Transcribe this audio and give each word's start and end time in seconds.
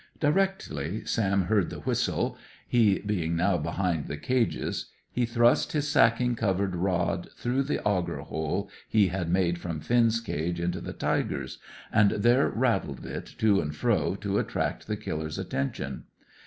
Directly 0.19 1.05
Sam 1.05 1.43
heard 1.43 1.69
the 1.69 1.81
whistle, 1.81 2.35
he 2.67 2.97
being 3.05 3.35
now 3.35 3.59
behind 3.59 4.07
the 4.07 4.17
cages, 4.17 4.87
he 5.11 5.27
thrust 5.27 5.73
his 5.73 5.87
sacking 5.89 6.33
covered 6.33 6.75
rod 6.75 7.29
through 7.37 7.61
the 7.61 7.83
auger 7.83 8.21
hole 8.21 8.67
he 8.89 9.09
had 9.09 9.29
made 9.29 9.59
from 9.59 9.79
Finn's 9.79 10.19
cage 10.19 10.59
into 10.59 10.81
the 10.81 10.93
tiger's, 10.93 11.59
and 11.93 12.09
there 12.09 12.49
rattled 12.49 13.05
it 13.05 13.35
to 13.37 13.61
and 13.61 13.75
fro 13.75 14.15
to 14.15 14.39
attract 14.39 14.87
the 14.87 14.97
Killer's 14.97 15.37
attention. 15.37 16.05